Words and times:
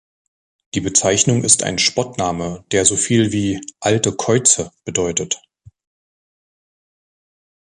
Die 0.73 0.81
Bezeichnung 0.81 1.43
ist 1.43 1.61
ein 1.61 1.77
Spottname, 1.77 2.65
der 2.71 2.85
so 2.85 2.95
viel 2.97 3.31
wie 3.31 3.61
„alte 3.79 4.11
Käuze“ 4.13 4.71
bedeutet. 4.83 5.39